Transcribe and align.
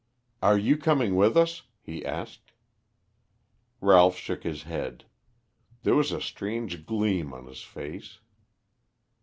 "Are 0.41 0.57
you 0.57 0.77
coming 0.77 1.15
with 1.15 1.37
us?" 1.37 1.61
he 1.79 2.03
asked. 2.03 2.53
Ralph 3.81 4.15
shook 4.17 4.41
his 4.41 4.63
head. 4.63 5.05
There 5.83 5.93
was 5.93 6.11
a 6.11 6.19
strange 6.19 6.87
gleam 6.87 7.31
on 7.35 7.45
his 7.45 7.61
face. 7.61 8.17